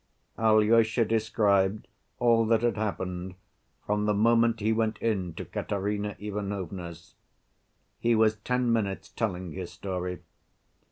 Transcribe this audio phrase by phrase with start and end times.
[0.39, 3.35] Alyosha described all that had happened
[3.85, 7.13] from the moment he went in to Katerina Ivanovna's.
[7.99, 10.23] He was ten minutes telling his story.